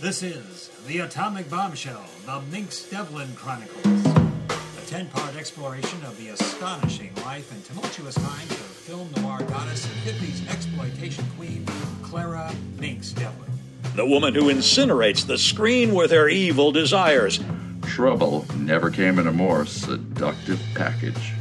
[0.00, 6.28] This is The Atomic Bombshell, The Minx Devlin Chronicles, a 10 part exploration of the
[6.28, 11.66] astonishing life and tumultuous times of film noir goddess and 50s exploitation queen,
[12.04, 13.50] Clara Minx Devlin.
[13.96, 17.40] The woman who incinerates the screen with her evil desires.
[17.82, 21.32] Trouble never came in a more seductive package.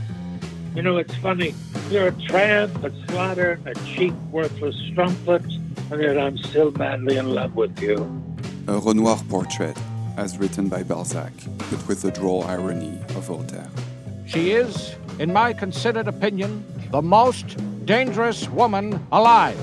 [0.74, 1.54] You know, it's funny.
[1.92, 5.44] You're a tramp, a slatter, a cheap, worthless strumpet,
[5.92, 8.27] and yet I'm still madly in love with you.
[8.70, 9.80] A Renoir portrait,
[10.17, 11.31] as written by Balzac,
[11.70, 13.70] but with the droll irony of Voltaire.
[14.25, 19.58] She is, in my considered opinion, the most dangerous woman alive.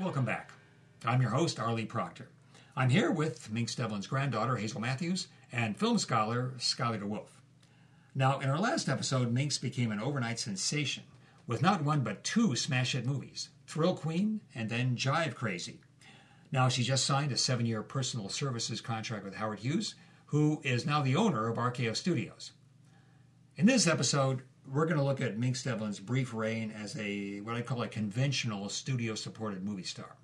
[0.00, 0.50] Welcome back.
[1.04, 2.26] I'm your host, Arlie Proctor.
[2.76, 7.28] I'm here with Minx Devlin's granddaughter, Hazel Matthews, and film scholar, Skylar DeWolf.
[8.16, 11.04] Now, in our last episode, Minx became an overnight sensation
[11.46, 15.80] with not one but two smash hit movies Thrill Queen and then Jive Crazy.
[16.52, 19.94] Now, she just signed a seven year personal services contract with Howard Hughes,
[20.26, 22.52] who is now the owner of RKO Studios.
[23.56, 27.56] In this episode, we're going to look at Minx Devlin's brief reign as a what
[27.56, 30.16] I call a conventional studio supported movie star.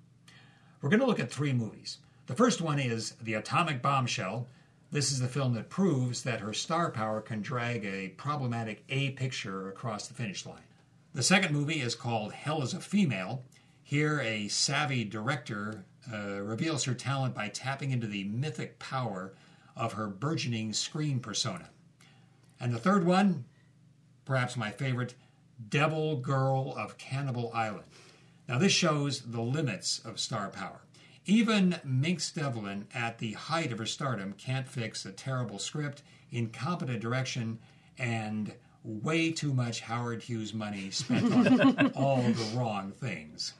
[0.83, 1.97] We're going to look at three movies.
[2.27, 4.47] The first one is The Atomic Bombshell.
[4.91, 9.09] This is the film that proves that her star power can drag a problematic A
[9.09, 10.68] picture across the finish line.
[11.11, 13.43] The second movie is called Hell is a Female.
[13.81, 19.33] Here, a savvy director uh, reveals her talent by tapping into the mythic power
[19.75, 21.71] of her burgeoning screen persona.
[22.59, 23.45] And the third one,
[24.23, 25.15] perhaps my favorite,
[25.69, 27.85] Devil Girl of Cannibal Island.
[28.47, 30.81] Now, this shows the limits of star power.
[31.25, 37.01] Even Minx Devlin, at the height of her stardom, can't fix a terrible script, incompetent
[37.01, 37.57] direction,
[37.97, 38.53] and
[39.03, 43.53] way too much Howard Hughes money spent on all the wrong things.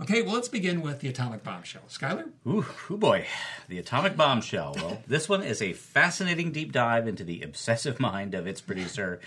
[0.00, 1.82] Okay, well, let's begin with the atomic bombshell.
[1.88, 2.28] Skylar?
[2.46, 3.26] Ooh, ooh boy,
[3.68, 4.74] the atomic bombshell.
[4.76, 9.20] Well, this one is a fascinating deep dive into the obsessive mind of its producer,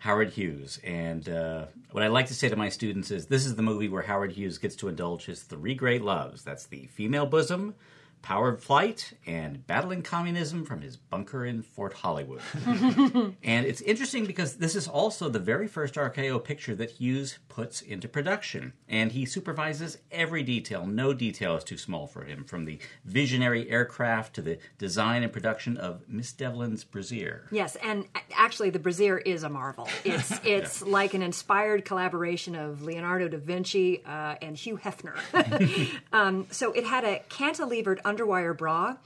[0.00, 0.78] Howard Hughes.
[0.84, 3.88] And uh, what I like to say to my students is this is the movie
[3.88, 7.74] where Howard Hughes gets to indulge his three great loves that's the female bosom,
[8.22, 12.40] power of flight, and battling communism from his bunker in Fort Hollywood.
[12.66, 17.80] and it's interesting because this is also the very first RKO picture that Hughes puts
[17.80, 18.72] into production.
[18.88, 20.86] And he supervises every detail.
[20.86, 25.32] No detail is too small for him, from the visionary aircraft to the design and
[25.32, 27.46] production of Miss Devlin's brassiere.
[27.50, 29.88] Yes, and actually, the brassiere is a marvel.
[30.04, 30.88] It's it's yeah.
[30.88, 35.16] like an inspired collaboration of Leonardo da Vinci uh, and Hugh Hefner.
[36.12, 38.96] um, so it had a cantilevered underwire bra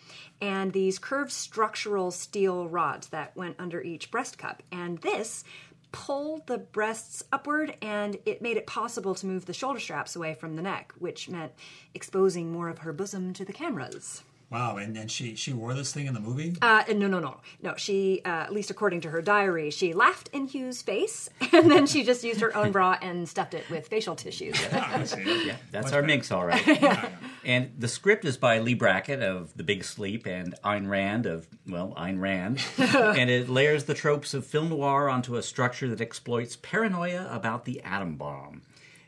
[0.40, 4.62] and these curved structural steel rods that went under each breast cup.
[4.72, 5.44] And this
[5.92, 10.34] pulled the breasts upward and it made it possible to move the shoulder straps away
[10.34, 11.52] from the neck, which meant
[11.94, 14.22] exposing more of her bosom to the cameras.
[14.54, 16.54] Wow, and, and she she wore this thing in the movie?
[16.62, 17.74] Uh, no, no, no, no.
[17.76, 21.88] She, uh, at least according to her diary, she laughed in Hughes' face, and then
[21.88, 24.54] she just used her own bra and stuffed it with facial tissues.
[24.72, 26.64] yeah, yeah, that's Much our Minx, all right.
[26.68, 27.08] yeah.
[27.44, 31.48] And the script is by Leigh Brackett of The Big Sleep and Ayn Rand of
[31.68, 36.00] well, Ayn Rand, and it layers the tropes of film noir onto a structure that
[36.00, 38.62] exploits paranoia about the atom bomb.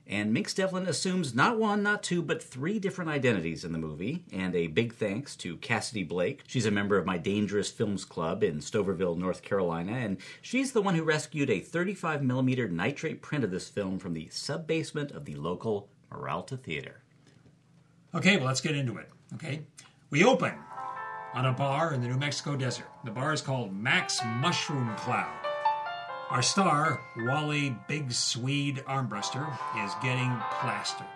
[0.09, 4.25] And Minx Devlin assumes not one, not two, but three different identities in the movie.
[4.33, 6.45] And a big thanks to Cassidy Blake.
[6.47, 10.83] She's a member of my Dangerous Films Club in Stoverville, North Carolina, and she's the
[10.83, 15.11] one who rescued a 35 millimeter nitrate print of this film from the sub basement
[15.11, 17.03] of the local Peralta Theater.
[18.15, 19.09] Okay, well, let's get into it.
[19.35, 19.63] Okay,
[20.11, 20.55] we open
[21.35, 22.87] on a bar in the New Mexico desert.
[23.05, 25.46] The bar is called Max Mushroom Cloud.
[26.29, 29.49] Our star, Wally Big Swede Armbruster,
[29.85, 31.07] is getting plastered.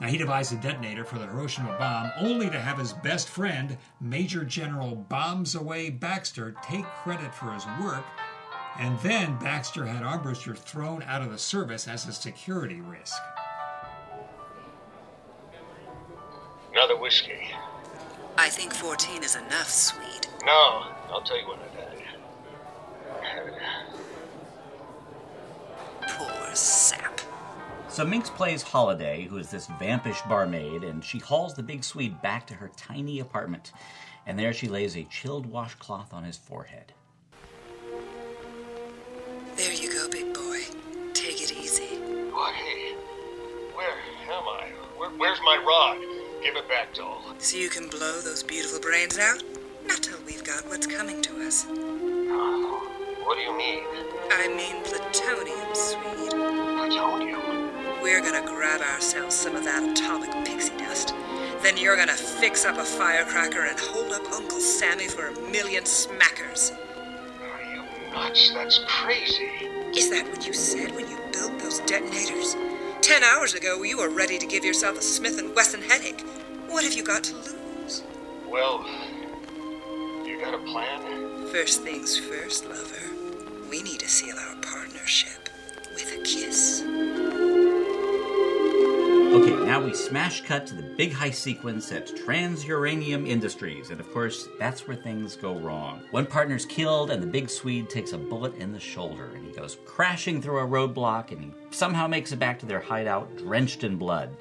[0.00, 3.78] Now, he devised a detonator for the Hiroshima bomb only to have his best friend,
[4.02, 8.04] Major General Bombs Away Baxter, take credit for his work,
[8.78, 13.16] and then Baxter had Armbruster thrown out of the service as a security risk.
[16.72, 17.50] Another whiskey.
[18.36, 20.28] I think 14 is enough, Swede.
[20.44, 22.04] No, I'll tell you what I've had it.
[26.18, 27.20] Poor sap.
[27.88, 32.20] So Minx plays Holiday, who is this vampish barmaid, and she hauls the big Swede
[32.20, 33.72] back to her tiny apartment.
[34.26, 36.92] And there she lays a chilled washcloth on his forehead.
[39.56, 40.60] There you go, big boy.
[41.14, 41.96] Take it easy.
[42.30, 42.52] Why,
[43.74, 43.90] where
[44.30, 44.68] am I?
[44.96, 45.98] Where, where's my rod?
[46.42, 47.22] Give it back, doll.
[47.38, 49.42] So you can blow those beautiful brains out?
[49.86, 51.66] Not till we've got what's coming to us.
[51.68, 52.67] Ah,
[53.28, 53.84] what do you mean?
[54.30, 56.30] I mean plutonium, Swede.
[56.30, 58.00] Plutonium?
[58.00, 61.14] We're gonna grab ourselves some of that atomic pixie dust.
[61.62, 65.84] Then you're gonna fix up a firecracker and hold up Uncle Sammy for a million
[65.84, 66.72] smackers.
[66.72, 67.84] Are you
[68.14, 68.50] nuts?
[68.54, 69.50] That's crazy.
[69.94, 72.56] Is that what you said when you built those detonators?
[73.02, 76.22] Ten hours ago, you were ready to give yourself a Smith and Wesson headache.
[76.68, 78.04] What have you got to lose?
[78.48, 78.86] Well,
[80.24, 81.48] you got a plan?
[81.52, 83.17] First things first, lover.
[83.68, 85.50] We need to seal our partnership
[85.92, 86.82] with a kiss.
[89.30, 94.10] Okay, now we smash cut to the big high sequence at Transuranium Industries, and of
[94.10, 96.02] course, that's where things go wrong.
[96.12, 99.52] One partner's killed, and the big Swede takes a bullet in the shoulder, and he
[99.52, 103.84] goes crashing through a roadblock, and he somehow makes it back to their hideout drenched
[103.84, 104.34] in blood.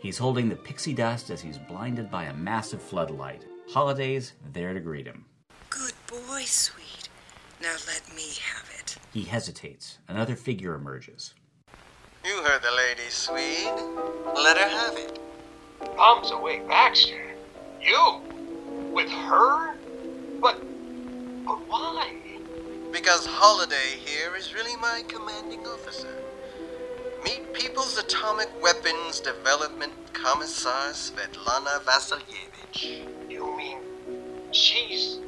[0.00, 3.44] He's holding the pixie dust as he's blinded by a massive floodlight.
[3.70, 5.24] Holiday's there to greet him.
[5.70, 6.85] Good boy, Swede.
[7.62, 8.96] Now let me have it.
[9.12, 9.98] He hesitates.
[10.08, 11.34] Another figure emerges.
[12.24, 13.72] You heard the lady, Swede.
[14.34, 15.18] Let her have it.
[15.96, 17.34] Bombs away, Baxter.
[17.80, 18.20] You?
[18.92, 19.74] With her?
[20.40, 20.60] But.
[21.46, 22.16] But why?
[22.92, 26.14] Because Holiday here is really my commanding officer.
[27.24, 33.30] Meet People's Atomic Weapons Development Commissar Svetlana Vasilyevich.
[33.30, 33.78] You mean.
[34.52, 35.20] She's.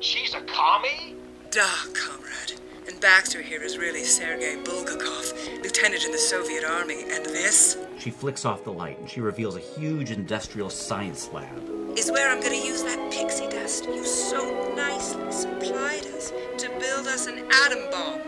[0.00, 1.16] She's a commie?
[1.52, 2.54] Duh, comrade.
[2.88, 7.02] And Baxter here is really Sergei Bulgakov, lieutenant in the Soviet Army.
[7.10, 11.62] And this She flicks off the light and she reveals a huge industrial science lab.
[11.94, 16.70] is where I'm going to use that pixie dust you so nicely supplied us to
[16.80, 18.20] build us an atom bomb.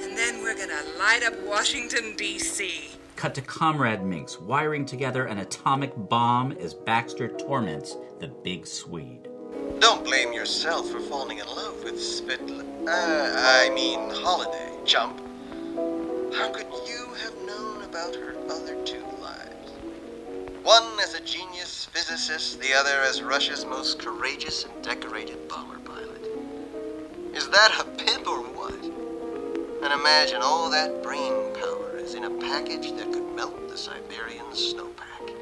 [0.00, 2.88] And then we're going to light up Washington, D.C.
[3.16, 9.28] Cut to Comrade Minx wiring together an atomic bomb as Baxter torments the big Swede.
[9.82, 12.62] Don't blame yourself for falling in love with Svetla.
[12.86, 15.18] Uh, I mean, Holiday, chump.
[16.32, 19.72] How could you have known about her other two lives?
[20.62, 26.28] One as a genius physicist, the other as Russia's most courageous and decorated bomber pilot.
[27.34, 28.84] Is that a pimp or what?
[29.82, 34.46] And imagine all that brain power is in a package that could melt the Siberian
[34.52, 35.34] snowpack.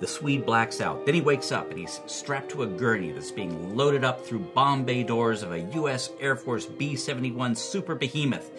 [0.00, 1.04] The Swede blacks out.
[1.04, 4.38] Then he wakes up and he's strapped to a gurney that's being loaded up through
[4.54, 6.10] bomb bay doors of a U.S.
[6.18, 8.50] Air Force B 71 Super Behemoth.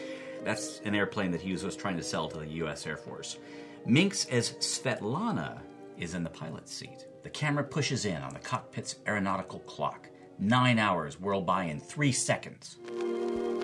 [0.44, 2.86] That's an airplane that Hughes was trying to sell to the U.S.
[2.86, 3.40] Air Force.
[3.88, 5.60] Minx as Svetlana
[5.98, 7.08] is in the pilot's seat.
[7.24, 10.10] The camera pushes in on the cockpit's aeronautical clock.
[10.38, 12.78] Nine hours whirl by in three seconds.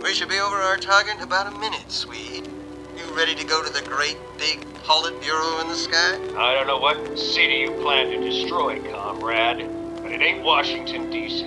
[0.04, 2.50] We should be over our target in about a minute, Swede.
[2.98, 6.16] You ready to go to the great big Politburo in the sky?
[6.36, 9.70] I don't know what city you plan to destroy, comrade,
[10.02, 11.44] but it ain't Washington, D.C.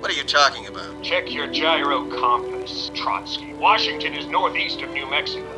[0.00, 1.02] What are you talking about?
[1.02, 3.54] Check your gyro compass, Trotsky.
[3.54, 5.48] Washington is northeast of New Mexico.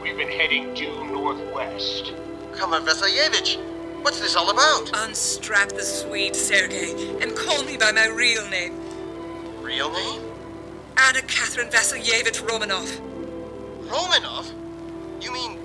[0.00, 2.12] We've been heading due northwest.
[2.52, 3.58] Comrade Vasilyevich,
[4.02, 4.88] what's this all about?
[4.94, 8.78] Unstrap the Swede, Sergei, and call me by my real name.
[9.60, 10.22] Real name?
[10.96, 13.00] Anna Catherine Vasilyevich Romanov.
[13.88, 14.59] Romanov?
[15.20, 15.58] You mean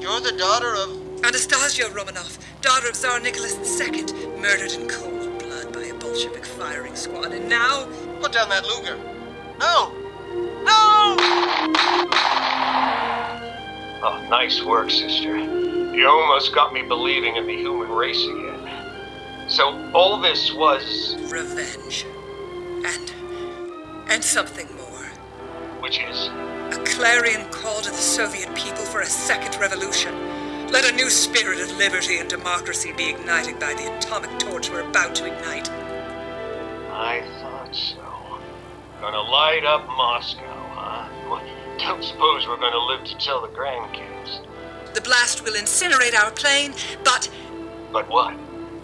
[0.00, 0.98] you're the daughter of.
[1.24, 4.02] Anastasia Romanov, daughter of Tsar Nicholas II,
[4.40, 7.86] murdered in cold blood by a Bolshevik firing squad, and now.
[8.20, 8.96] Put down that Luger.
[9.60, 9.92] No!
[10.64, 11.16] No!
[14.04, 15.36] Oh, nice work, sister.
[15.38, 19.48] You almost got me believing in the human race again.
[19.48, 22.04] So all this was, Revenge.
[22.84, 23.12] And.
[24.08, 25.06] and something more.
[25.80, 26.30] which is,
[26.72, 30.14] A clarion call to the Soviet people for a second revolution.
[30.70, 34.88] Let a new spirit of liberty and democracy be ignited by the atomic torch we're
[34.88, 35.68] about to ignite.
[36.90, 38.40] I thought so.
[39.02, 41.08] Gonna light up Moscow, huh?
[41.28, 41.42] Well,
[41.78, 44.40] don't suppose we're gonna live to tell the grandkids.
[44.94, 46.72] The blast will incinerate our plane,
[47.04, 47.28] but
[47.92, 48.34] But what?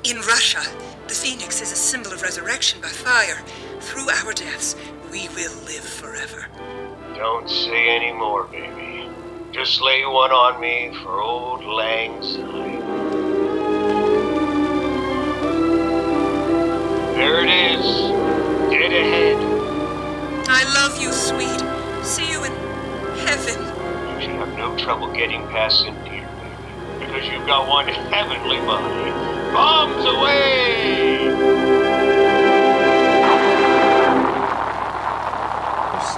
[0.04, 0.60] in Russia,
[1.06, 3.42] the phoenix is a symbol of resurrection by fire.
[3.80, 4.76] Through our deaths,
[5.10, 6.48] we will live forever.
[7.18, 9.10] Don't say any more, baby.
[9.50, 12.78] Just lay one on me for old Lang Syne.
[17.16, 17.84] There it is.
[18.70, 19.36] Dead ahead.
[20.48, 21.60] I love you, sweet.
[22.06, 22.52] See you in
[23.26, 23.64] heaven.
[24.14, 26.04] You should have no trouble getting past St.
[26.04, 27.04] Peter, baby.
[27.04, 29.10] Because you've got one heavenly body.
[29.52, 31.67] Bombs away!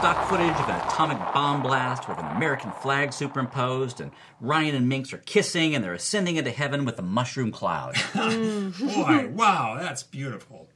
[0.01, 4.89] Stock footage of an atomic bomb blast with an American flag superimposed, and Ryan and
[4.89, 7.97] Minx are kissing and they're ascending into heaven with a mushroom cloud.
[8.15, 10.71] Boy, wow, that's beautiful.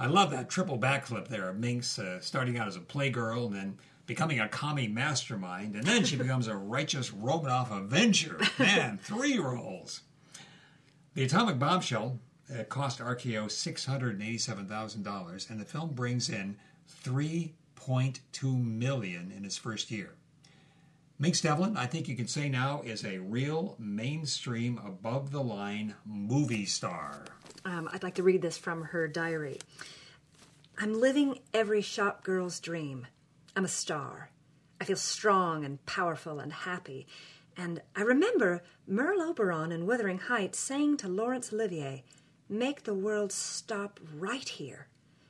[0.00, 3.54] I love that triple backflip there of Minx uh, starting out as a playgirl and
[3.54, 8.40] then becoming a commie mastermind, and then she becomes a righteous Romanoff Avenger.
[8.58, 10.00] Man, three roles.
[11.14, 12.18] The Atomic Bombshell
[12.52, 16.56] uh, cost RKO $687,000, and the film brings in
[17.86, 20.14] $3.2 million in its first year.
[21.18, 25.94] Minx Devlin, I think you can say now, is a real mainstream, above the line
[26.04, 27.24] movie star.
[27.64, 29.58] Um, I'd like to read this from her diary.
[30.78, 33.06] I'm living every shop girl's dream.
[33.54, 34.28] I'm a star.
[34.78, 37.06] I feel strong and powerful and happy.
[37.56, 42.04] And I remember Merle Oberon in Wuthering Heights saying to Laurence Olivier,
[42.48, 44.88] Make the world stop right here.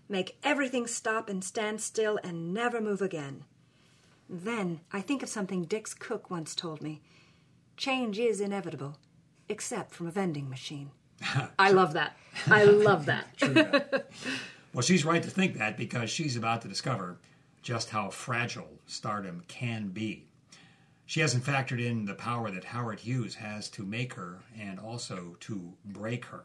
[0.09, 3.45] Make everything stop and stand still and never move again.
[4.29, 7.01] Then I think of something Dix Cook once told me
[7.77, 8.97] change is inevitable,
[9.49, 10.91] except from a vending machine.
[11.59, 12.17] I love that.
[12.47, 14.11] I love that.
[14.73, 17.19] Well, she's right to think that because she's about to discover
[17.63, 20.25] just how fragile stardom can be.
[21.07, 25.37] She hasn't factored in the power that Howard Hughes has to make her and also
[25.41, 26.45] to break her.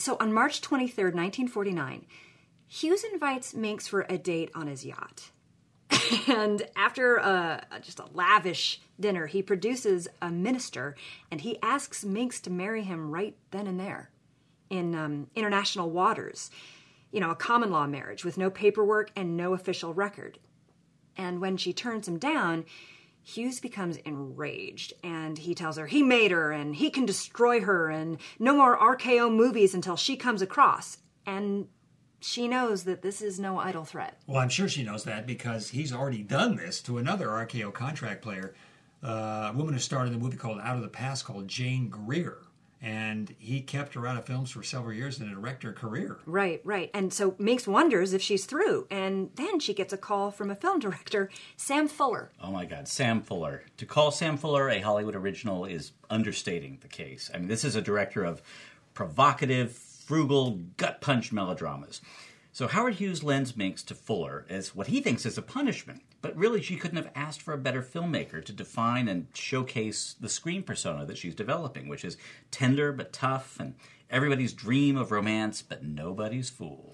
[0.00, 2.06] So on March 23rd, 1949,
[2.66, 5.30] Hughes invites Minx for a date on his yacht.
[6.26, 10.96] and after a, just a lavish dinner, he produces a minister
[11.30, 14.10] and he asks Minx to marry him right then and there
[14.70, 16.50] in um, international waters.
[17.12, 20.38] You know, a common law marriage with no paperwork and no official record.
[21.14, 22.64] And when she turns him down,
[23.30, 27.88] Hughes becomes enraged and he tells her he made her and he can destroy her
[27.88, 30.98] and no more RKO movies until she comes across.
[31.24, 31.68] And
[32.20, 34.20] she knows that this is no idle threat.
[34.26, 38.20] Well, I'm sure she knows that because he's already done this to another RKO contract
[38.22, 38.54] player,
[39.02, 41.88] uh, a woman who starred in a movie called Out of the Past called Jane
[41.88, 42.38] Greer.
[42.82, 46.18] And he kept her out of films for several years in a director career.
[46.24, 46.90] Right, right.
[46.94, 48.86] And so Minx wonders if she's through.
[48.90, 52.30] And then she gets a call from a film director, Sam Fuller.
[52.42, 53.64] Oh my God, Sam Fuller.
[53.76, 57.30] To call Sam Fuller a Hollywood original is understating the case.
[57.34, 58.40] I mean, this is a director of
[58.94, 62.00] provocative, frugal, gut punch melodramas.
[62.52, 66.02] So Howard Hughes lends Minx to Fuller as what he thinks is a punishment.
[66.22, 70.28] But really, she couldn't have asked for a better filmmaker to define and showcase the
[70.28, 72.18] screen persona that she's developing, which is
[72.50, 73.74] tender but tough and
[74.10, 76.92] everybody's dream of romance, but nobody's fool.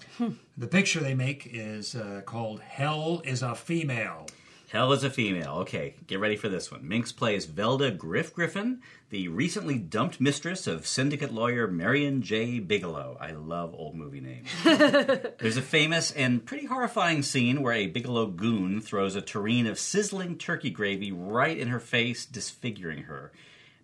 [0.57, 4.27] The picture they make is uh, called Hell is a Female.
[4.69, 5.59] Hell is a female.
[5.59, 6.85] Okay, get ready for this one.
[6.85, 12.59] Minx plays Velda Griff Griffin, the recently dumped mistress of syndicate lawyer Marion J.
[12.59, 13.15] Bigelow.
[13.21, 14.49] I love old movie names.
[14.65, 19.79] There's a famous and pretty horrifying scene where a Bigelow goon throws a tureen of
[19.79, 23.31] sizzling turkey gravy right in her face, disfiguring her.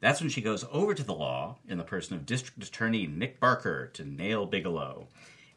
[0.01, 3.39] That's when she goes over to the law in the person of District Attorney Nick
[3.39, 5.07] Barker to nail Bigelow.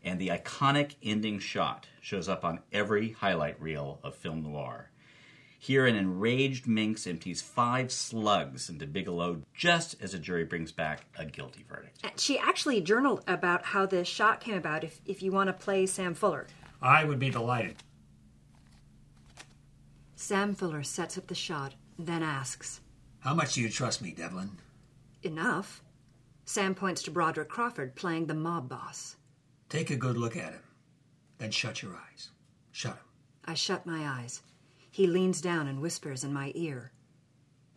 [0.05, 4.91] And the iconic ending shot shows up on every highlight reel of film noir.
[5.67, 11.07] Here, an enraged Minx empties five slugs into Bigelow just as a jury brings back
[11.19, 12.21] a guilty verdict.
[12.21, 15.85] She actually journaled about how the shot came about if, if you want to play
[15.87, 16.47] Sam Fuller.
[16.81, 17.83] I would be delighted.
[20.15, 22.81] Sam Fuller sets up the shot, then asks,
[23.19, 24.53] How much do you trust me, Devlin?
[25.25, 25.83] Enough.
[26.45, 29.17] Sam points to Broderick Crawford playing the mob boss.
[29.69, 30.63] Take a good look at him.
[31.39, 32.31] Then shut your eyes.
[32.71, 33.05] Shut them.
[33.47, 34.43] I shut my eyes.
[34.97, 36.91] He leans down and whispers in my ear.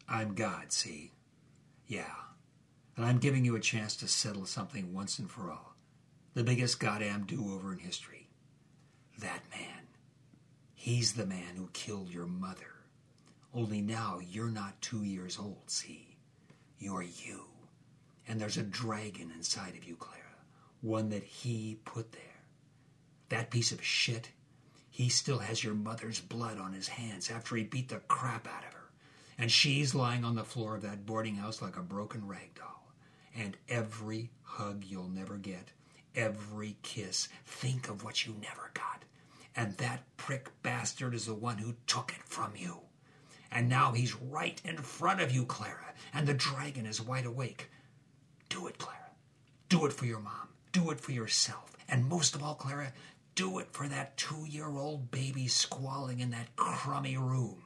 [0.08, 1.12] I'm God, see?
[1.86, 2.16] Yeah.
[2.96, 5.76] And I'm giving you a chance to settle something once and for all.
[6.34, 8.30] The biggest goddamn do over in history.
[9.20, 9.88] That man.
[10.74, 12.86] He's the man who killed your mother.
[13.54, 16.16] Only now you're not two years old, see?
[16.78, 17.48] You're you.
[18.30, 20.24] And there's a dragon inside of you, Clara.
[20.80, 22.22] One that he put there.
[23.28, 24.30] That piece of shit
[25.00, 28.66] he still has your mother's blood on his hands after he beat the crap out
[28.66, 28.90] of her.
[29.38, 32.92] And she's lying on the floor of that boarding house like a broken rag doll.
[33.34, 35.72] And every hug you'll never get,
[36.18, 39.06] every kiss, think of what you never got.
[39.56, 42.80] And that prick bastard is the one who took it from you.
[43.54, 47.70] And now he's right in front of you, Clara, and the dragon is wide awake.
[48.50, 49.12] Do it, Clara.
[49.70, 50.50] Do it for your mom.
[50.74, 51.78] Do it for yourself.
[51.88, 52.92] And most of all, Clara,
[53.40, 57.64] do it for that two year old baby squalling in that crummy room.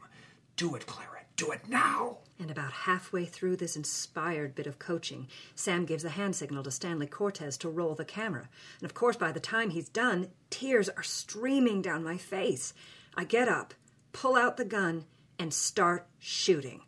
[0.56, 1.22] Do it, Clara.
[1.36, 2.20] Do it now.
[2.38, 6.70] And about halfway through this inspired bit of coaching, Sam gives a hand signal to
[6.70, 8.50] Stanley Cortez to roll the camera.
[8.80, 12.76] And of course, by the time he's done, tears are streaming down my face.
[13.16, 13.74] I get up,
[14.12, 15.06] pull out the gun,
[15.40, 16.82] and start shooting.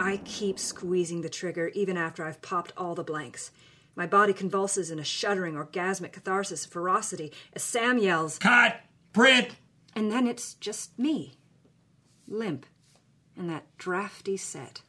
[0.00, 3.52] I keep squeezing the trigger even after I've popped all the blanks.
[3.96, 8.80] My body convulses in a shuddering, orgasmic catharsis of ferocity as Sam yells, Cut!
[9.12, 9.56] Print!
[9.94, 11.34] And then it's just me,
[12.26, 12.66] limp,
[13.36, 14.82] in that drafty set,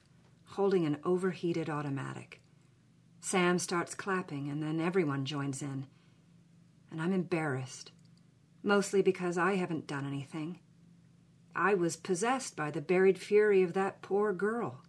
[0.45, 2.41] holding an overheated automatic.
[3.21, 5.85] Sam starts clapping, and then everyone joins in.
[6.91, 7.91] And I'm embarrassed,
[8.63, 10.59] mostly because I haven't done anything.
[11.55, 14.81] I was possessed by the buried fury of that poor girl.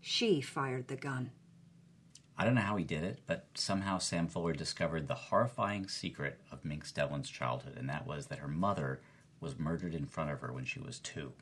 [0.00, 1.32] She fired the gun.
[2.38, 6.38] I don't know how he did it, but somehow Sam Fuller discovered the horrifying secret
[6.52, 9.00] of Minx Devlin's childhood, and that was that her mother
[9.40, 11.32] was murdered in front of her when she was two.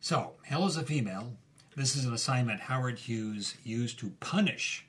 [0.00, 1.34] So, Hell is a female.
[1.76, 4.86] This is an assignment Howard Hughes used to punish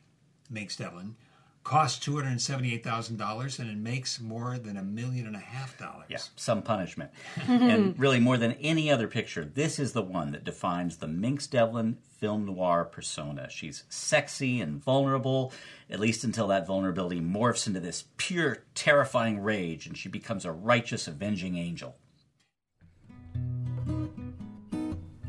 [0.50, 1.16] Minx Devlin.
[1.64, 5.40] Costs two hundred seventy-eight thousand dollars, and it makes more than a million and a
[5.40, 6.08] half dollars.
[6.10, 7.12] Yeah, some punishment.
[7.48, 11.46] and really, more than any other picture, this is the one that defines the Minx
[11.46, 13.48] Devlin film noir persona.
[13.50, 15.54] She's sexy and vulnerable,
[15.90, 20.52] at least until that vulnerability morphs into this pure, terrifying rage, and she becomes a
[20.52, 21.96] righteous, avenging angel.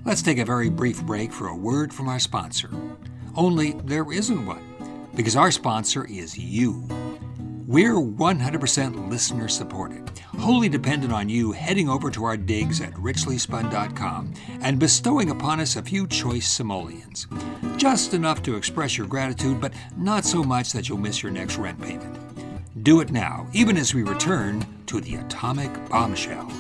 [0.05, 2.71] Let's take a very brief break for a word from our sponsor.
[3.37, 4.72] Only there isn't one,
[5.15, 6.87] because our sponsor is you.
[7.67, 14.35] We're 100% listener supported, wholly dependent on you heading over to our digs at richlyspun.com
[14.61, 17.27] and bestowing upon us a few choice simoleons.
[17.77, 21.57] Just enough to express your gratitude, but not so much that you'll miss your next
[21.57, 22.15] rent payment.
[22.85, 26.51] Do it now, even as we return to the atomic bombshell.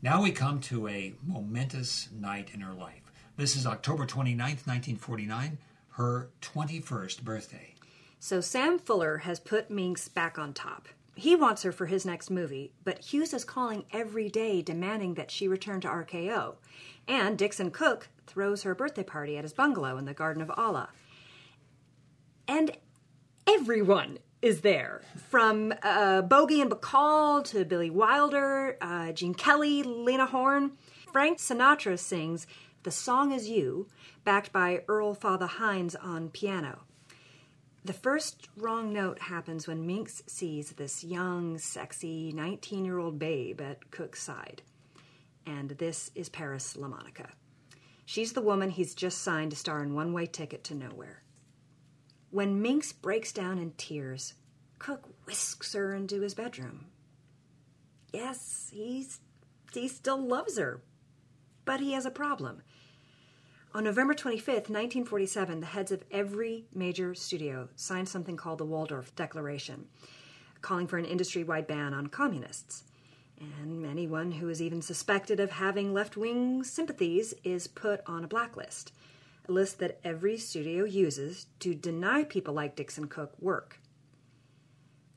[0.00, 3.10] Now we come to a momentous night in her life.
[3.36, 5.58] This is October 29th, 1949,
[5.94, 7.74] her 21st birthday.
[8.20, 10.86] So Sam Fuller has put Minx back on top.
[11.16, 15.32] He wants her for his next movie, but Hughes is calling every day demanding that
[15.32, 16.54] she return to RKO.
[17.08, 20.90] And Dixon Cook throws her birthday party at his bungalow in the Garden of Allah.
[22.46, 22.70] And
[23.48, 30.26] everyone is there from uh, Bogey and Bacall to Billy Wilder, uh, Gene Kelly, Lena
[30.26, 30.72] Horne.
[31.12, 32.46] Frank Sinatra sings
[32.84, 33.88] The Song Is You,
[34.24, 36.80] backed by Earl Father Hines on piano.
[37.84, 43.60] The first wrong note happens when Minx sees this young, sexy 19 year old babe
[43.60, 44.62] at Cook's side.
[45.46, 47.30] And this is Paris LaMonica.
[48.04, 51.22] She's the woman he's just signed to star in One Way Ticket to Nowhere.
[52.30, 54.34] When Minx breaks down in tears,
[54.78, 56.86] Cook whisks her into his bedroom.
[58.12, 59.20] Yes, he's,
[59.72, 60.82] he still loves her,
[61.64, 62.62] but he has a problem.
[63.74, 69.14] On November 25th, 1947, the heads of every major studio signed something called the Waldorf
[69.14, 69.86] Declaration,
[70.60, 72.84] calling for an industry wide ban on communists.
[73.40, 78.28] And anyone who is even suspected of having left wing sympathies is put on a
[78.28, 78.92] blacklist
[79.48, 83.80] list that every studio uses to deny people like Dixon Cook work.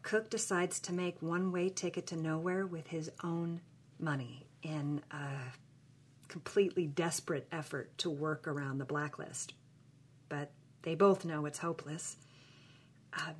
[0.01, 3.61] Cook decides to make one way ticket to nowhere with his own
[3.99, 5.27] money in a
[6.27, 9.53] completely desperate effort to work around the blacklist.
[10.29, 12.17] But they both know it's hopeless.
[13.13, 13.33] Uh,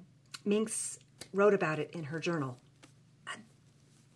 [0.46, 1.00] Minx
[1.34, 2.58] wrote about it in her journal.
[3.28, 3.38] A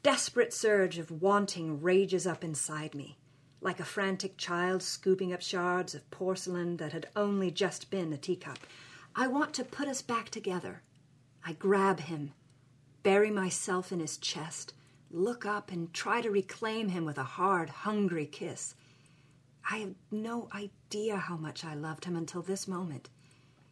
[0.03, 3.17] desperate surge of wanting rages up inside me
[3.65, 8.17] like a frantic child scooping up shards of porcelain that had only just been a
[8.17, 8.59] teacup.
[9.15, 10.83] I want to put us back together.
[11.43, 12.33] I grab him,
[13.01, 14.73] bury myself in his chest,
[15.09, 18.75] look up and try to reclaim him with a hard, hungry kiss.
[19.71, 23.09] I have no idea how much I loved him until this moment.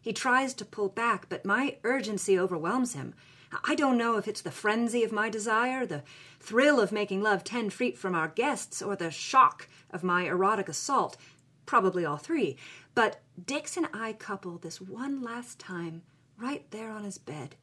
[0.01, 3.13] He tries to pull back, but my urgency overwhelms him.
[3.63, 6.03] I don't know if it's the frenzy of my desire, the
[6.39, 10.69] thrill of making love ten feet from our guests, or the shock of my erotic
[10.69, 11.17] assault.
[11.65, 12.57] Probably all three.
[12.95, 16.03] But Dix and I couple this one last time
[16.37, 17.55] right there on his bed.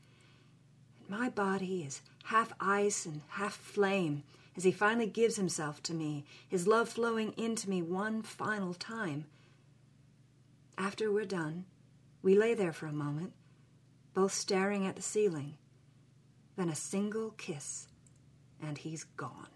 [1.09, 4.23] My body is half ice and half flame
[4.57, 9.27] as he finally gives himself to me, his love flowing into me one final time.
[10.77, 11.67] After we're done,
[12.23, 13.33] we lay there for a moment,
[14.15, 15.55] both staring at the ceiling.
[16.61, 17.89] Then a single kiss,
[18.63, 19.49] and he's gone.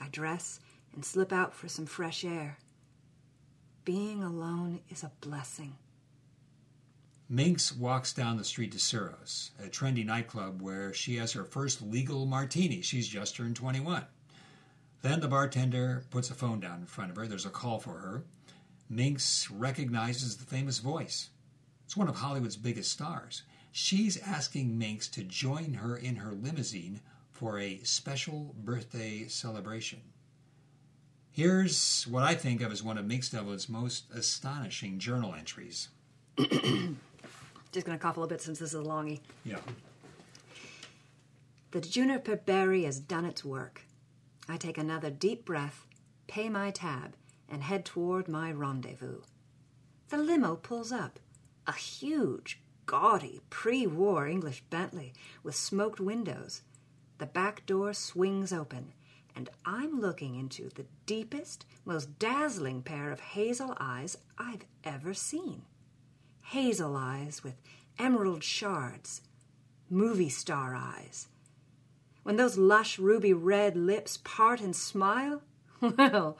[0.00, 0.60] I dress
[0.94, 2.56] and slip out for some fresh air.
[3.84, 5.76] Being alone is a blessing.
[7.28, 11.82] Minx walks down the street to Ciro's, a trendy nightclub where she has her first
[11.82, 12.80] legal martini.
[12.80, 14.06] She's just turned 21.
[15.02, 17.26] Then the bartender puts a phone down in front of her.
[17.26, 18.24] There's a call for her.
[18.88, 21.28] Minx recognizes the famous voice.
[21.84, 23.42] It's one of Hollywood's biggest stars.
[23.72, 27.00] She's asking Minx to join her in her limousine
[27.30, 30.00] for a special birthday celebration.
[31.30, 35.88] Here's what I think of as one of Minx Devlin's most astonishing journal entries.
[36.38, 39.20] Just going to cough a little bit since this is a longie.
[39.44, 39.58] Yeah.
[41.70, 43.82] The juniper berry has done its work.
[44.48, 45.86] I take another deep breath,
[46.26, 47.14] pay my tab,
[47.48, 49.20] and head toward my rendezvous.
[50.08, 51.20] The limo pulls up.
[51.66, 55.12] A huge, gaudy, pre war English Bentley
[55.44, 56.62] with smoked windows.
[57.18, 58.94] The back door swings open,
[59.36, 65.62] and I'm looking into the deepest, most dazzling pair of hazel eyes I've ever seen.
[66.46, 67.60] Hazel eyes with
[67.98, 69.20] emerald shards,
[69.90, 71.28] movie star eyes.
[72.22, 75.42] When those lush ruby red lips part and smile,
[75.82, 76.38] well,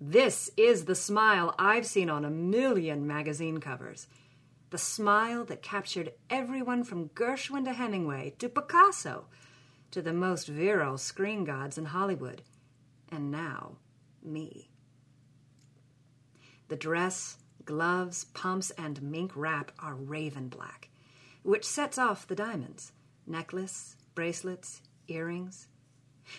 [0.00, 4.06] this is the smile I've seen on a million magazine covers.
[4.76, 9.24] The smile that captured everyone from Gershwin to Hemingway to Picasso
[9.90, 12.42] to the most virile screen gods in Hollywood.
[13.10, 13.78] And now,
[14.22, 14.68] me.
[16.68, 20.90] The dress, gloves, pumps, and mink wrap are raven black,
[21.42, 22.92] which sets off the diamonds
[23.26, 25.68] necklace, bracelets, earrings.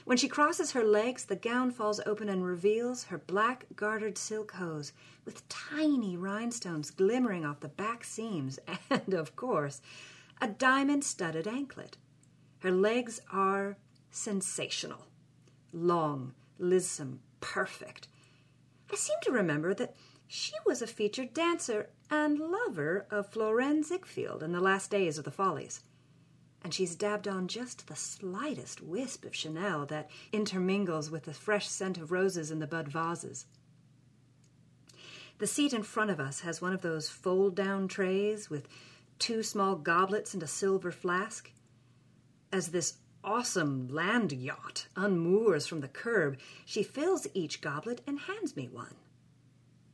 [0.05, 4.53] When she crosses her legs, the gown falls open and reveals her black gartered silk
[4.53, 4.93] hose
[5.25, 9.81] with tiny rhinestones glimmering off the back seams, and, of course,
[10.41, 11.97] a diamond studded anklet.
[12.59, 13.77] Her legs are
[14.11, 15.07] sensational.
[15.71, 18.07] Long, lissom, perfect.
[18.91, 19.95] I seem to remember that
[20.27, 25.23] she was a featured dancer and lover of Florenz Ziegfeld in the last days of
[25.23, 25.81] the Follies.
[26.63, 31.67] And she's dabbed on just the slightest wisp of Chanel that intermingles with the fresh
[31.67, 33.45] scent of roses in the bud vases.
[35.37, 38.67] The seat in front of us has one of those fold down trays with
[39.19, 41.51] two small goblets and a silver flask.
[42.51, 48.55] As this awesome land yacht unmoors from the curb, she fills each goblet and hands
[48.55, 48.95] me one.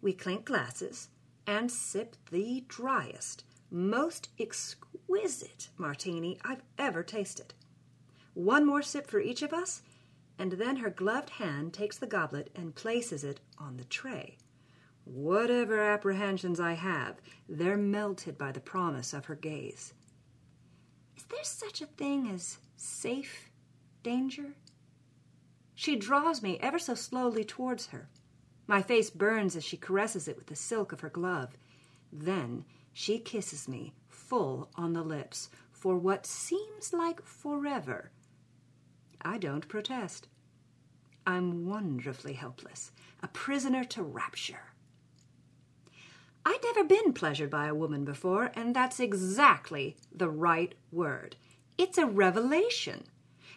[0.01, 1.09] We clink glasses
[1.45, 7.55] and sip the driest, most exquisite martini I've ever tasted.
[8.35, 9.81] One more sip for each of us,
[10.37, 14.37] and then her gloved hand takes the goblet and places it on the tray.
[15.05, 19.93] Whatever apprehensions I have, they're melted by the promise of her gaze.
[21.17, 23.49] Is there such a thing as safe
[24.03, 24.53] danger?
[25.73, 28.07] She draws me ever so slowly towards her.
[28.67, 31.57] My face burns as she caresses it with the silk of her glove.
[32.11, 38.11] Then she kisses me full on the lips for what seems like forever.
[39.21, 40.27] I don't protest.
[41.25, 44.73] I'm wonderfully helpless, a prisoner to rapture.
[46.45, 51.37] I'd never been pleasured by a woman before, and that's exactly the right word.
[51.77, 53.05] It's a revelation.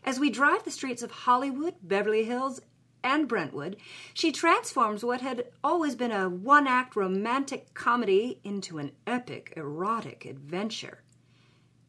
[0.04, 2.60] As we drive the streets of Hollywood, Beverly Hills,
[3.06, 3.76] and Brentwood,
[4.12, 10.24] she transforms what had always been a one act romantic comedy into an epic erotic
[10.24, 11.02] adventure.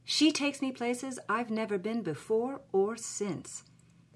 [0.06, 3.64] She takes me places I've never been before or since.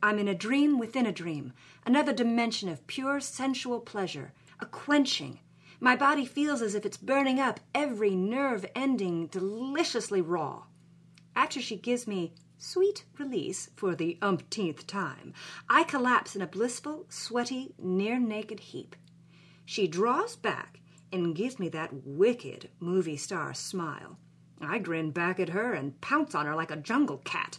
[0.04, 1.54] I'm in a dream within a dream,
[1.86, 5.40] another dimension of pure sensual pleasure, a quenching.
[5.80, 10.64] My body feels as if it's burning up, every nerve ending deliciously raw.
[11.36, 15.34] After she gives me sweet release for the umpteenth time,
[15.68, 18.96] I collapse in a blissful, sweaty, near naked heap.
[19.66, 20.80] She draws back
[21.12, 24.20] and gives me that wicked movie star smile.
[24.62, 27.58] I grin back at her and pounce on her like a jungle cat.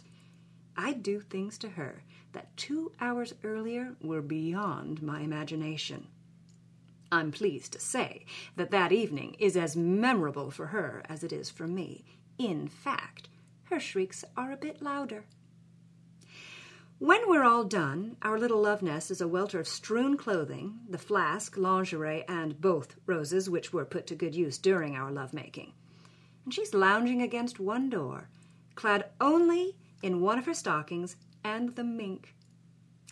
[0.77, 6.07] I do things to her that two hours earlier were beyond my imagination.
[7.11, 11.49] I'm pleased to say that that evening is as memorable for her as it is
[11.49, 12.05] for me.
[12.39, 13.27] In fact,
[13.65, 15.25] her shrieks are a bit louder.
[16.99, 20.97] When we're all done, our little love nest is a welter of strewn clothing, the
[20.97, 25.73] flask, lingerie, and both roses, which were put to good use during our lovemaking.
[26.45, 28.29] And she's lounging against one door,
[28.75, 32.35] clad only in one of her stockings and the mink.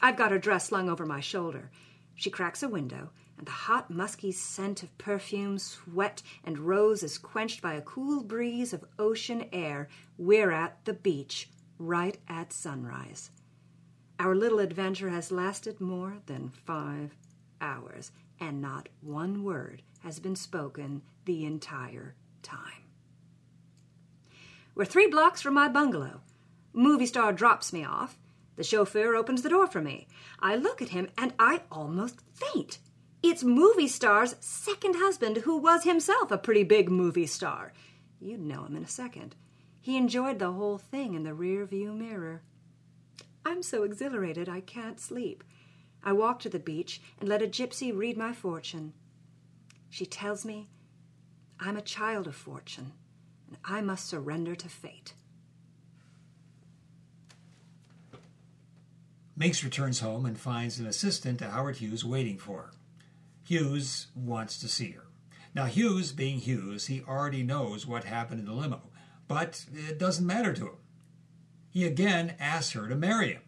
[0.02, 1.70] I've got her dress slung over my shoulder.
[2.16, 7.18] She cracks a window, and the hot, musky scent of perfume, sweat, and rose is
[7.18, 9.90] quenched by a cool breeze of ocean air.
[10.18, 13.32] We're at the beach, right at sunrise.
[14.20, 17.16] Our little adventure has lasted more than five
[17.60, 22.84] hours, and not one word has been spoken the entire time.
[24.76, 26.22] We're three blocks from my bungalow.
[26.74, 28.18] Movie star drops me off.
[28.56, 30.08] The chauffeur opens the door for me.
[30.40, 32.80] I look at him and I almost faint.
[33.24, 37.72] It's movie star's second husband, who was himself a pretty big movie star.
[38.20, 39.36] You'd know him in a second.
[39.80, 42.42] He enjoyed the whole thing in the rear view mirror.
[43.46, 45.44] I'm so exhilarated I can't sleep.
[46.04, 48.94] I walk to the beach and let a gypsy read my fortune.
[49.90, 50.70] She tells me
[51.60, 52.94] I'm a child of fortune
[53.48, 55.14] and I must surrender to fate.
[59.42, 62.72] Minx returns home and finds an assistant to Howard Hughes waiting for her.
[63.44, 65.08] Hughes wants to see her.
[65.56, 68.92] Now, Hughes, being Hughes, he already knows what happened in the limo,
[69.28, 70.78] but it doesn't matter to him.
[71.72, 73.42] He again asks her to marry him,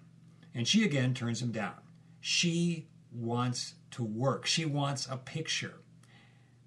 [0.52, 1.76] and she again turns him down.
[2.20, 5.76] She wants to work, she wants a picture.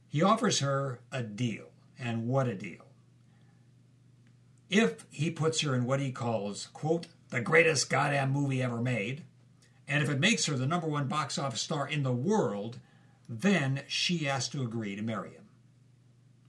[0.07, 2.87] He offers her a deal, and what a deal.
[4.71, 9.25] If he puts her in what he calls, quote, the greatest goddamn movie ever made,
[9.89, 12.79] and if it makes her the number one box office star in the world,
[13.29, 15.45] then she has to agree to marry him.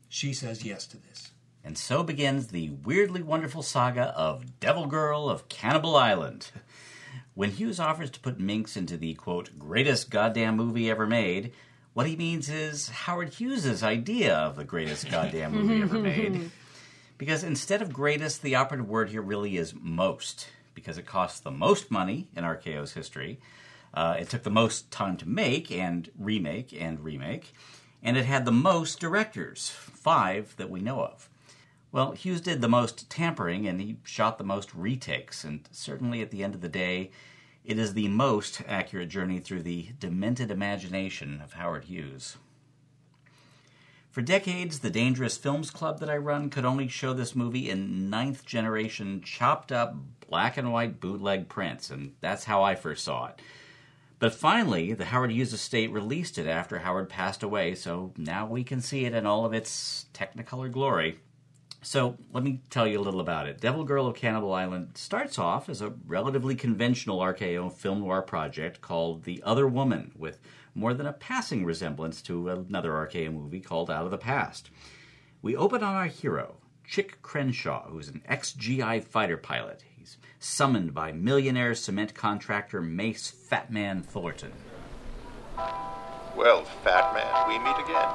[0.09, 1.31] She says yes to this.
[1.63, 6.51] And so begins the weirdly wonderful saga of Devil Girl of Cannibal Island.
[7.33, 11.53] When Hughes offers to put Minx into the quote greatest goddamn movie ever made,
[11.93, 16.49] what he means is Howard Hughes's idea of the greatest goddamn movie ever made.
[17.17, 21.49] Because instead of greatest, the operative word here really is most, because it costs the
[21.49, 23.39] most money in RKO's history.
[23.95, 27.51] Uh, it took the most time to make and remake and remake,
[28.03, 31.31] and it had the most directors, five that we know of.
[31.91, 36.29] Well, Hughes did the most tampering and he shot the most retakes, and certainly at
[36.29, 37.09] the end of the day,
[37.65, 42.37] it is the most accurate journey through the demented imagination of Howard Hughes.
[44.17, 48.09] For decades, the Dangerous Films Club that I run could only show this movie in
[48.09, 49.95] ninth generation, chopped up
[50.27, 53.39] black and white bootleg prints, and that's how I first saw it.
[54.17, 58.63] But finally, the Howard Hughes estate released it after Howard passed away, so now we
[58.63, 61.19] can see it in all of its Technicolor glory.
[61.83, 63.61] So let me tell you a little about it.
[63.61, 68.81] Devil Girl of Cannibal Island starts off as a relatively conventional RKO film noir project
[68.81, 70.39] called The Other Woman, with
[70.77, 74.69] more than a passing resemblance to another RKO movie called Out of the Past.
[75.41, 79.83] We open on our hero, Chick Crenshaw, who's an ex GI fighter pilot.
[79.97, 84.53] He's summoned by millionaire cement contractor Mace Fatman Thornton.
[86.35, 88.09] Well, Fatman, we meet again.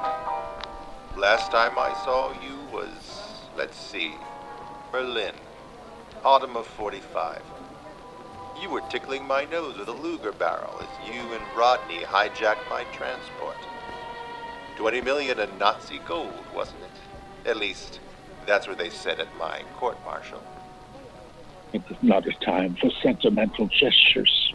[1.17, 4.13] Last time I saw you was, let's see,
[4.89, 5.35] Berlin,
[6.23, 7.41] autumn of 45.
[8.61, 12.83] You were tickling my nose with a Luger barrel as you and Rodney hijacked my
[12.85, 13.57] transport.
[14.77, 17.49] 20 million in Nazi gold, wasn't it?
[17.49, 17.99] At least,
[18.45, 20.41] that's what they said at my court martial.
[21.73, 24.53] It was not a time for sentimental gestures.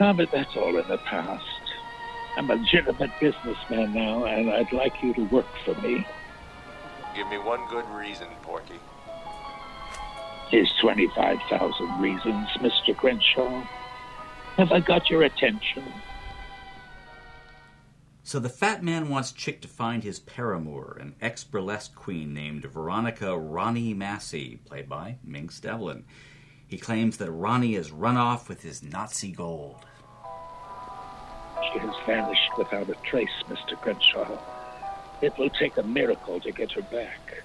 [0.00, 1.42] Now, but that's all in the past.
[2.36, 6.04] I'm a legitimate businessman now, and I'd like you to work for me.
[7.14, 8.80] Give me one good reason, Porky.
[10.54, 12.96] Here's 25,000 reasons, Mr.
[12.96, 13.66] Crenshaw.
[14.56, 15.82] Have I got your attention?
[18.22, 22.66] So the fat man wants Chick to find his paramour, an ex burlesque queen named
[22.66, 26.04] Veronica Ronnie Massey, played by Minx Devlin.
[26.68, 29.84] He claims that Ronnie has run off with his Nazi gold.
[31.72, 33.76] She has vanished without a trace, Mr.
[33.80, 34.38] Crenshaw.
[35.20, 37.42] It will take a miracle to get her back.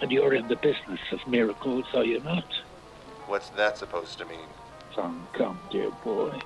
[0.00, 2.44] And you're in the business of miracles, are you not?
[3.26, 4.48] What's that supposed to mean?
[4.94, 6.38] Come, come, dear boy.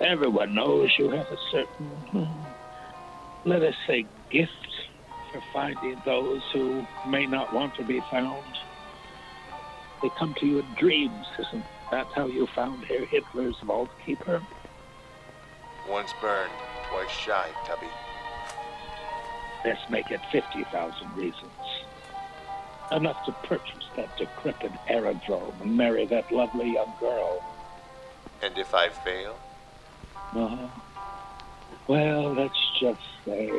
[0.00, 4.52] Everyone knows you have a certain, hmm, let us say, gift
[5.32, 8.44] for finding those who may not want to be found.
[10.02, 14.42] They come to you in dreams, isn't that how you found Herr Hitler's vault keeper?
[15.88, 16.52] Once burned,
[16.90, 17.86] twice shy, Tubby.
[19.64, 21.52] Let's make it 50,000 reasons.
[22.92, 27.42] Enough to purchase that decrepit aerodrome and marry that lovely young girl.
[28.42, 29.36] And if I fail?
[30.34, 30.68] Uh,
[31.88, 33.50] well, let's just say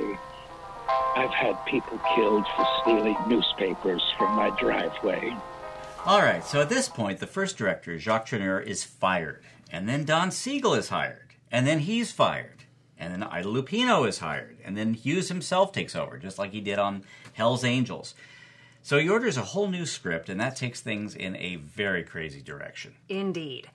[1.15, 5.35] I've had people killed for stealing newspapers from my driveway.
[6.05, 9.43] All right, so at this point, the first director, Jacques Tourneur, is fired.
[9.71, 11.33] And then Don Siegel is hired.
[11.51, 12.63] And then he's fired.
[12.97, 14.57] And then Ida Lupino is hired.
[14.63, 18.15] And then Hughes himself takes over, just like he did on Hell's Angels.
[18.87, 22.41] So he orders a whole new script, and that takes things in a very crazy
[22.41, 22.95] direction.
[23.09, 23.69] Indeed.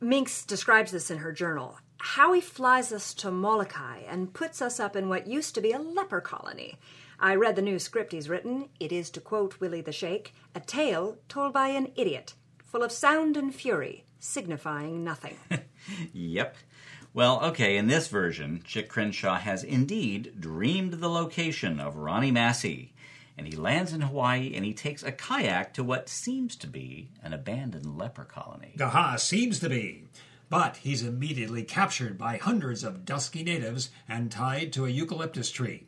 [0.00, 1.78] Minx describes this in her journal.
[1.98, 5.72] How he flies us to Molokai and puts us up in what used to be
[5.72, 6.76] a leper colony.
[7.18, 8.68] I read the new script he's written.
[8.78, 12.92] It is, to quote Willie the Shake, a tale told by an idiot, full of
[12.92, 15.36] sound and fury, signifying nothing.
[16.12, 16.56] Yep.
[17.12, 22.92] Well, okay, in this version, Chick Crenshaw has indeed dreamed the location of Ronnie Massey.
[23.36, 27.08] And he lands in Hawaii and he takes a kayak to what seems to be
[27.22, 28.74] an abandoned leper colony.
[28.76, 30.04] Gaha seems to be.
[30.48, 35.86] But he's immediately captured by hundreds of dusky natives and tied to a eucalyptus tree.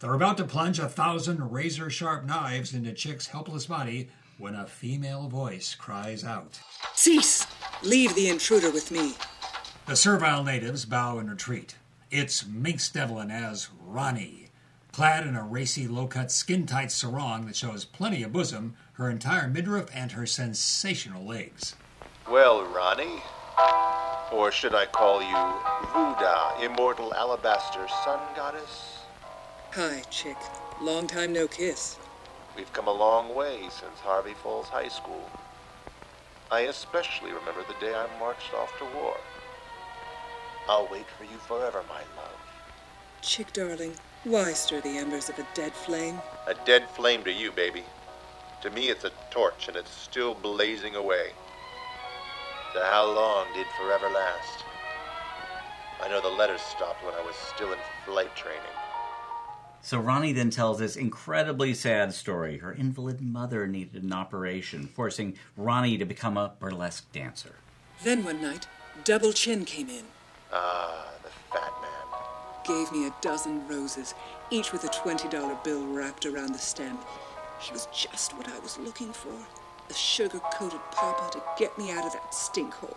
[0.00, 4.66] They're about to plunge a thousand razor sharp knives into Chick's helpless body when a
[4.66, 6.60] female voice cries out.
[6.94, 7.46] Cease!
[7.82, 9.14] Leave the intruder with me.
[9.86, 11.76] The servile natives bow and retreat.
[12.10, 14.41] It's Minx Devlin as Ronnie,
[14.92, 19.10] clad in a racy, low cut, skin tight sarong that shows plenty of bosom, her
[19.10, 21.74] entire midriff, and her sensational legs.
[22.30, 23.22] Well, Ronnie.
[24.30, 25.34] Or should I call you
[25.88, 28.98] Vuda, immortal alabaster sun goddess?
[29.72, 30.36] Hi, chick.
[30.80, 31.98] Long time no kiss.
[32.56, 35.28] We've come a long way since Harvey Falls High School.
[36.50, 39.16] I especially remember the day I marched off to war.
[40.68, 42.38] I'll wait for you forever, my love.
[43.22, 46.20] Chick, darling, why stir the embers of a dead flame?
[46.46, 47.82] A dead flame to you, baby.
[48.62, 51.30] To me, it's a torch, and it's still blazing away.
[52.72, 54.64] So how long did forever last?
[56.02, 58.60] I know the letters stopped when I was still in flight training.
[59.82, 62.58] So Ronnie then tells this incredibly sad story.
[62.58, 67.56] Her invalid mother needed an operation, forcing Ronnie to become a burlesque dancer.
[68.02, 68.68] Then one night,
[69.04, 70.04] Double Chin came in.
[70.52, 71.91] Ah, the fat man.
[72.64, 74.14] Gave me a dozen roses,
[74.50, 76.96] each with a $20 bill wrapped around the stem.
[77.58, 79.32] He was just what I was looking for.
[79.90, 82.96] A sugar coated papa to get me out of that stink hole.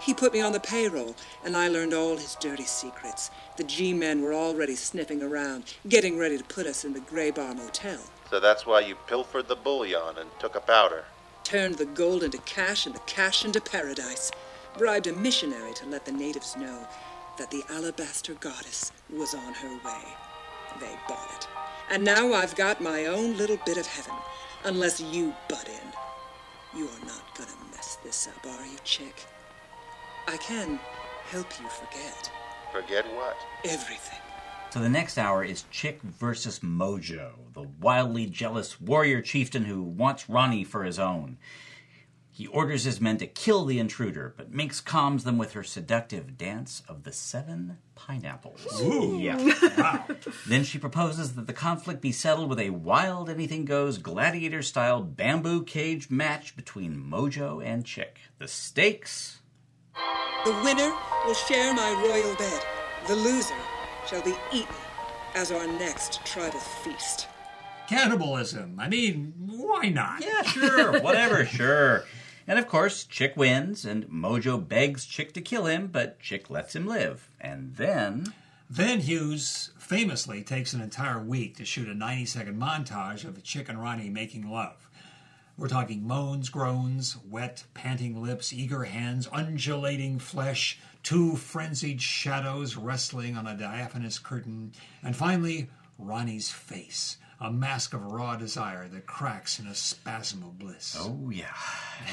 [0.00, 3.30] He put me on the payroll, and I learned all his dirty secrets.
[3.56, 7.32] The G men were already sniffing around, getting ready to put us in the Grey
[7.32, 7.98] Bar Motel.
[8.30, 11.04] So that's why you pilfered the bullion and took a powder.
[11.42, 14.30] Turned the gold into cash and the cash into paradise.
[14.78, 16.86] Bribed a missionary to let the natives know
[17.38, 20.02] that the alabaster goddess was on her way.
[20.78, 21.48] They bought it.
[21.90, 24.14] And now I've got my own little bit of heaven,
[24.64, 26.78] unless you butt in.
[26.78, 29.26] You are not gonna mess this up, are you, chick?
[30.28, 30.78] I can
[31.30, 32.30] help you forget
[32.72, 33.36] Forget what?
[33.64, 34.18] everything.
[34.70, 40.28] So the next hour is Chick versus Mojo, the wildly jealous warrior chieftain who wants
[40.30, 41.38] Ronnie for his own.
[42.40, 46.38] He orders his men to kill the intruder, but Minx calms them with her seductive
[46.38, 48.80] dance of the seven pineapples.
[48.80, 49.18] Ooh.
[49.20, 50.06] Yeah.
[50.48, 55.02] Then she proposes that the conflict be settled with a wild anything goes gladiator style
[55.02, 58.20] bamboo cage match between Mojo and Chick.
[58.38, 59.40] The stakes
[60.46, 60.94] The winner
[61.26, 62.62] will share my royal bed.
[63.06, 63.52] The loser
[64.08, 64.74] shall be eaten
[65.34, 67.28] as our next tribal feast.
[67.86, 68.80] Cannibalism.
[68.80, 70.24] I mean, why not?
[70.24, 72.06] Yeah, sure, whatever, sure.
[72.46, 76.74] And of course, Chick wins, and Mojo begs Chick to kill him, but Chick lets
[76.74, 77.28] him live.
[77.40, 78.32] And then.
[78.68, 83.68] Then Hughes famously takes an entire week to shoot a 90 second montage of Chick
[83.68, 84.88] and Ronnie making love.
[85.56, 93.36] We're talking moans, groans, wet, panting lips, eager hands, undulating flesh, two frenzied shadows wrestling
[93.36, 94.72] on a diaphanous curtain,
[95.02, 100.58] and finally, Ronnie's face, a mask of raw desire that cracks in a spasm of
[100.58, 100.94] bliss.
[100.98, 101.54] Oh, yeah.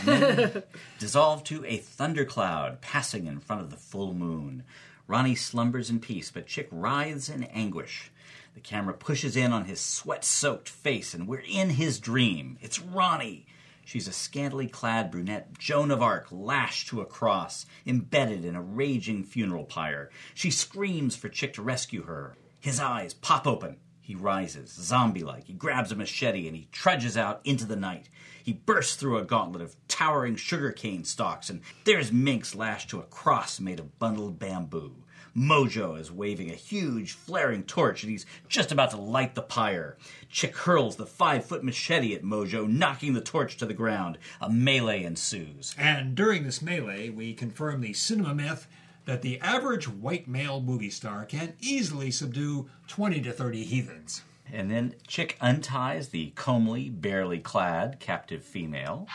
[0.05, 0.63] And
[0.99, 4.63] dissolve to a thundercloud passing in front of the full moon.
[5.05, 8.09] Ronnie slumbers in peace, but Chick writhes in anguish.
[8.55, 12.57] The camera pushes in on his sweat soaked face, and we're in his dream.
[12.61, 13.47] It's Ronnie.
[13.83, 18.61] She's a scantily clad brunette Joan of Arc lashed to a cross, embedded in a
[18.61, 20.09] raging funeral pyre.
[20.33, 22.35] She screams for Chick to rescue her.
[22.59, 23.77] His eyes pop open.
[24.07, 25.47] He rises, zombie like.
[25.47, 28.07] He grabs a machete and he trudges out into the night.
[28.41, 33.03] He bursts through a gauntlet of towering sugarcane stalks, and there's Minx lashed to a
[33.03, 34.95] cross made of bundled bamboo.
[35.35, 39.97] Mojo is waving a huge, flaring torch, and he's just about to light the pyre.
[40.29, 44.17] Chick hurls the five foot machete at Mojo, knocking the torch to the ground.
[44.39, 45.75] A melee ensues.
[45.77, 48.67] And during this melee, we confirm the cinema myth
[49.07, 54.21] that the average white male movie star can easily subdue 20 to 30 heathens.
[54.51, 59.07] And then Chick unties the comely, barely clad captive female.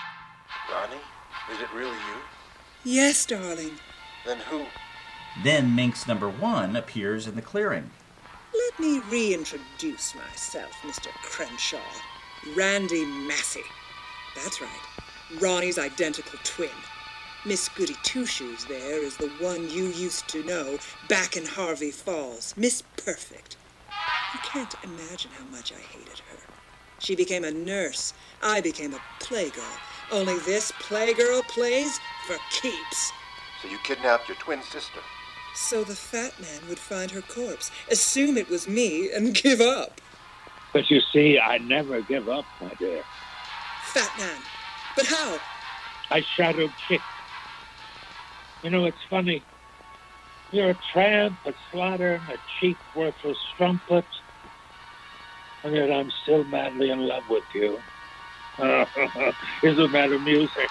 [0.73, 0.97] Ronnie,
[1.53, 2.17] is it really you?
[2.85, 3.73] Yes, darling.
[4.27, 4.65] Then who?
[5.45, 7.91] Then Minx number one appears in the clearing.
[8.55, 11.09] Let me reintroduce myself, Mr.
[11.23, 11.79] Crenshaw.
[12.57, 13.63] Randy Massey.
[14.35, 15.41] That's right.
[15.41, 16.69] Ronnie's identical twin.
[17.45, 20.79] Miss Goody Two Shoes there is the one you used to know
[21.09, 22.55] back in Harvey Falls.
[22.57, 23.57] Miss Perfect.
[24.33, 26.39] You can't imagine how much I hated her.
[27.01, 28.15] She became a nurse.
[28.45, 29.77] I became a playgirl.
[30.13, 33.13] Only this playgirl plays for keeps.
[33.61, 35.01] So you kidnapped your twin sister.
[35.57, 40.01] So the fat man would find her corpse, assume it was me, and give up.
[40.73, 43.03] But you see, I never give up, my dear.
[43.87, 44.41] Fat man.
[44.95, 45.41] But how?
[46.11, 47.01] I shadowed Chick.
[48.63, 49.43] You know, it's funny.
[50.53, 54.05] You're a tramp, a slattern, a cheap, worthless strumpet.
[55.65, 57.79] And yet I'm still madly in love with you.
[58.59, 60.69] Isn't that amusing?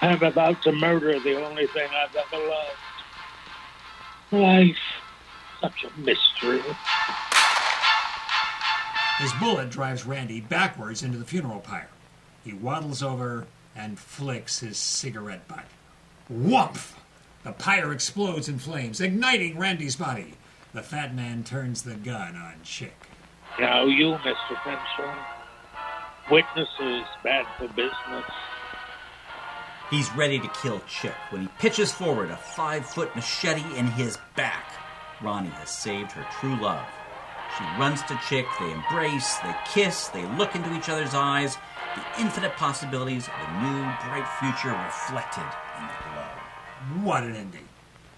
[0.00, 2.70] I'm about to murder the only thing I've ever loved.
[4.32, 4.76] Life,
[5.60, 6.62] such a mystery.
[9.18, 11.90] His bullet drives Randy backwards into the funeral pyre.
[12.44, 15.66] He waddles over and flicks his cigarette butt.
[16.32, 16.95] Whumph!
[17.46, 20.34] The pyre explodes in flames, igniting Randy's body.
[20.74, 23.06] The fat man turns the gun on Chick.
[23.60, 24.56] Now you, Mr.
[24.64, 25.16] Crenshaw.
[26.28, 28.24] Witnesses bad for business.
[29.92, 34.18] He's ready to kill Chick when he pitches forward a five foot machete in his
[34.34, 34.72] back.
[35.22, 36.84] Ronnie has saved her true love.
[37.56, 41.56] She runs to Chick, they embrace, they kiss, they look into each other's eyes,
[41.94, 45.46] the infinite possibilities of a new, bright future reflected
[45.78, 46.35] in the glow.
[47.02, 47.68] What an ending.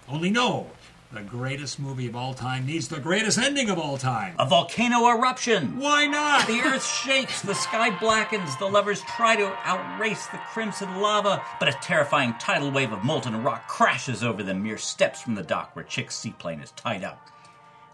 [0.07, 0.67] Only no,
[1.11, 4.35] the greatest movie of all time needs the greatest ending of all time.
[4.37, 5.79] A volcano eruption!
[5.79, 6.45] Why not?
[6.45, 11.67] The earth shakes, the sky blackens, the lovers try to outrace the crimson lava, but
[11.67, 15.75] a terrifying tidal wave of molten rock crashes over them mere steps from the dock
[15.75, 17.27] where Chick's seaplane is tied up.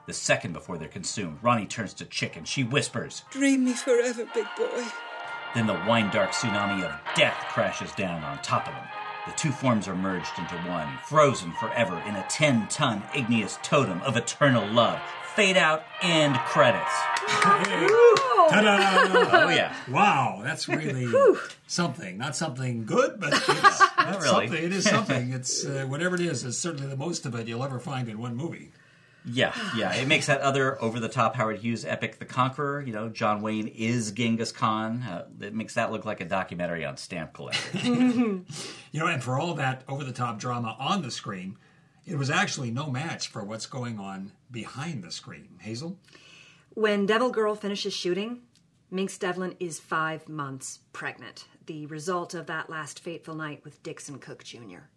[0.07, 4.27] The second before they're consumed, Ronnie turns to Chick and she whispers, Dream me forever,
[4.33, 4.83] big boy.
[5.53, 8.83] Then the wine dark tsunami of death crashes down on top of them.
[9.25, 14.01] The two forms are merged into one, frozen forever in a 10 ton igneous totem
[14.03, 14.99] of eternal love.
[15.35, 16.91] Fade out, end credits.
[17.41, 19.45] Ta-da!
[19.45, 19.75] Oh, yeah.
[19.89, 21.07] Wow, that's really
[21.67, 22.17] something.
[22.17, 24.47] Not something good, but it's, it's really.
[24.47, 24.63] something.
[24.63, 25.33] It is something.
[25.33, 26.43] It's uh, whatever it is.
[26.43, 28.71] It's certainly the most of it you'll ever find in one movie.
[29.27, 29.93] Yeah, yeah.
[29.95, 32.81] It makes that other over the top Howard Hughes epic, The Conqueror.
[32.81, 35.01] You know, John Wayne is Genghis Khan.
[35.01, 37.81] Uh, it makes that look like a documentary on stamp collectors.
[38.91, 41.57] You know, and for all that over the top drama on the screen,
[42.05, 45.57] it was actually no match for what's going on behind the screen.
[45.59, 45.97] Hazel?
[46.69, 48.43] When Devil Girl finishes shooting,
[48.89, 54.19] Minx Devlin is five months pregnant, the result of that last fateful night with Dixon
[54.19, 54.87] Cook Jr.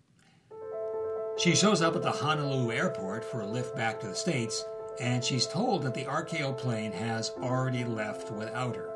[1.39, 4.65] She shows up at the Honolulu airport for a lift back to the States,
[4.99, 8.91] and she's told that the RKO plane has already left without her.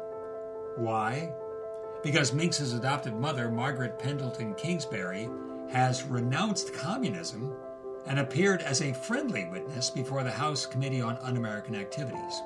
[0.74, 1.32] Why?
[2.02, 5.28] Because Minx's adopted mother, Margaret Pendleton Kingsbury,
[5.70, 7.54] has renounced communism
[8.06, 12.42] and appeared as a friendly witness before the House Committee on Un American Activities.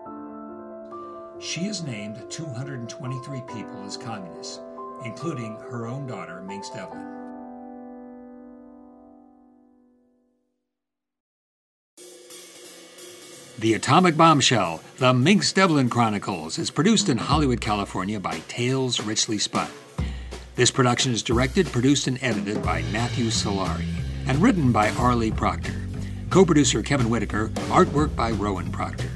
[1.38, 4.60] She has named 223 people as communists,
[5.06, 7.25] including her own daughter, Minx Devlin.
[13.58, 19.38] The Atomic Bombshell, The Minx Devlin Chronicles, is produced in Hollywood, California by Tales Richly
[19.38, 19.70] Spun.
[20.56, 23.86] This production is directed, produced, and edited by Matthew Solari
[24.26, 25.86] and written by Arlie Proctor.
[26.28, 29.08] Co producer Kevin Whitaker, artwork by Rowan Proctor.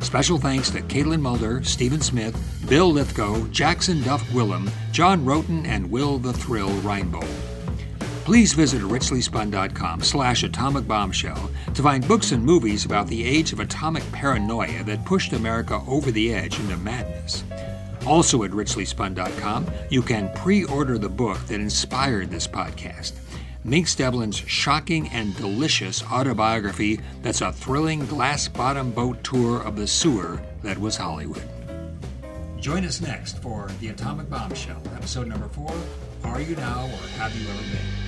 [0.00, 2.34] Special thanks to Caitlin Mulder, Stephen Smith,
[2.70, 7.51] Bill Lithgow, Jackson Duff Willem, John Roten, and Will the Thrill Reinbold.
[8.24, 13.58] Please visit richlyspun.com slash atomic bombshell to find books and movies about the age of
[13.58, 17.42] atomic paranoia that pushed America over the edge into madness.
[18.06, 23.14] Also at richlyspun.com, you can pre-order the book that inspired this podcast.
[23.64, 29.86] Minx Devlin's shocking and delicious autobiography that's a thrilling glass bottom boat tour of the
[29.86, 31.48] sewer that was Hollywood.
[32.60, 35.74] Join us next for The Atomic Bombshell, episode number four
[36.22, 38.01] Are You Now or Have You Ever Been?